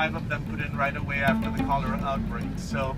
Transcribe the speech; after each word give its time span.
five 0.00 0.14
of 0.14 0.30
them 0.30 0.42
put 0.50 0.60
in 0.64 0.74
right 0.74 0.96
away 0.96 1.18
after 1.18 1.50
the 1.50 1.62
cholera 1.64 2.00
outbreak. 2.02 2.48
So 2.56 2.96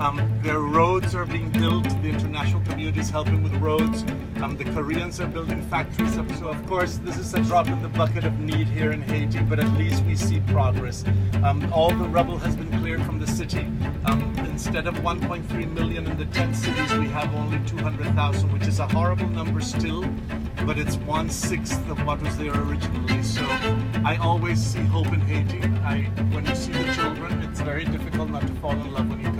um, 0.00 0.18
their 0.42 0.58
roads 0.58 1.14
are 1.14 1.24
being 1.24 1.50
built. 1.50 1.84
The 2.02 2.08
international 2.08 2.62
community 2.62 2.98
is 2.98 3.10
helping 3.10 3.44
with 3.44 3.54
roads. 3.58 4.02
Um, 4.42 4.56
the 4.56 4.64
Koreans 4.64 5.20
are 5.20 5.28
building 5.28 5.62
factories. 5.62 6.18
Up. 6.18 6.28
So 6.32 6.48
of 6.48 6.66
course, 6.66 6.96
this 6.96 7.16
is 7.16 7.32
a 7.32 7.40
drop 7.44 7.68
in 7.68 7.80
the 7.80 7.88
bucket 7.90 8.24
of 8.24 8.40
need 8.40 8.66
here 8.66 8.90
in 8.90 9.02
Haiti, 9.02 9.38
but 9.42 9.60
at 9.60 9.70
least 9.74 10.02
we 10.04 10.16
see 10.16 10.40
progress. 10.48 11.04
Um, 11.44 11.72
all 11.72 11.90
the 11.90 12.08
rubble 12.08 12.38
has 12.38 12.56
been 12.56 12.72
cleared 12.80 13.04
from 13.04 13.20
the 13.20 13.28
city. 13.28 13.66
Um, 14.04 14.34
instead 14.50 14.88
of 14.88 14.96
1.3 14.96 15.72
million 15.74 16.08
in 16.08 16.16
the 16.18 16.26
10 16.26 16.54
cities, 16.54 16.92
we 16.94 17.06
have 17.10 17.32
only 17.36 17.60
200,000, 17.68 18.52
which 18.52 18.66
is 18.66 18.80
a 18.80 18.88
horrible 18.88 19.28
number 19.28 19.60
still, 19.60 20.02
but 20.68 20.76
it's 20.76 20.96
one 20.96 21.30
sixth 21.30 21.80
of 21.88 22.04
what 22.04 22.20
was 22.20 22.36
there 22.36 22.52
originally. 22.52 23.22
So 23.22 23.42
I 24.04 24.18
always 24.20 24.62
see 24.62 24.80
hope 24.80 25.06
in 25.06 25.20
Haiti. 25.22 25.66
I, 25.82 26.02
when 26.30 26.44
you 26.44 26.54
see 26.54 26.72
the 26.72 26.92
children, 26.92 27.40
it's 27.40 27.62
very 27.62 27.86
difficult 27.86 28.28
not 28.28 28.42
to 28.42 28.52
fall 28.56 28.72
in 28.72 28.92
love 28.92 29.08
when 29.08 29.18
you 29.18 29.32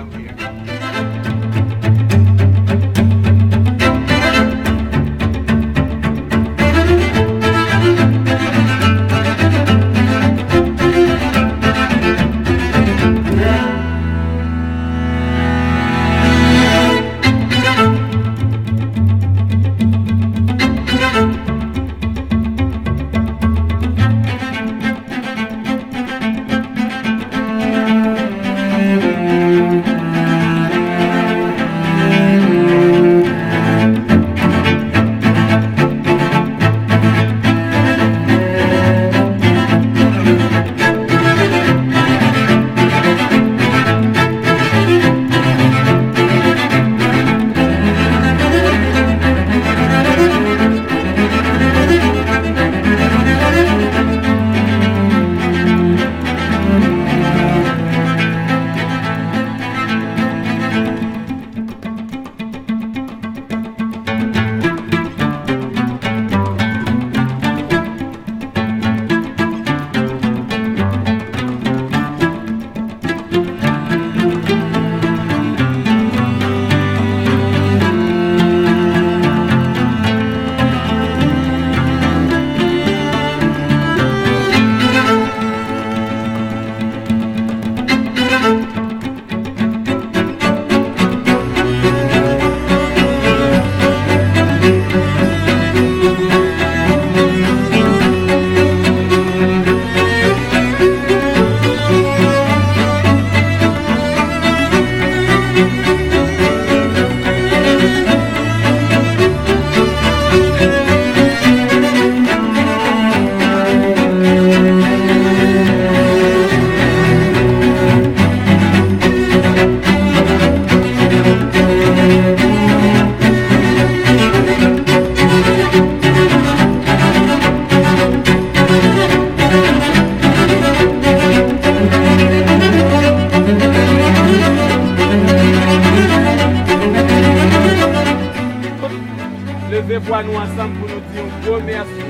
leve 139.89 140.05
pou 140.05 140.15
an 140.15 140.27
nou 140.29 140.37
ansam 140.37 140.75
pou 140.77 140.89
nou 140.91 141.01
diyon 141.13 141.31
pou 141.45 141.61
mersi 141.65 142.09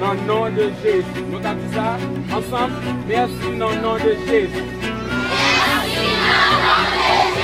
nan 0.00 0.20
nan 0.28 0.58
de 0.58 0.68
Jezi. 0.82 1.24
Nou 1.30 1.40
ta 1.44 1.54
di 1.56 1.72
sa, 1.72 1.88
ansam, 2.36 2.76
mersi 3.08 3.56
nan 3.56 3.82
nan 3.84 4.04
de 4.04 4.14
Jezi. 4.28 4.68
Mersi 4.68 6.06
nan 6.28 6.62
nan 6.68 6.88
de 6.92 7.02
Jezi. 7.08 7.37